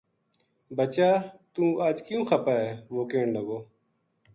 [0.77, 1.09] بچہ!
[1.53, 3.57] توہ اج کیوں خپا ہے وہ کہن لگو